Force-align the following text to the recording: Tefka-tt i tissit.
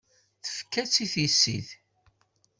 Tefka-tt 0.43 0.95
i 1.03 1.05
tissit. 1.13 1.69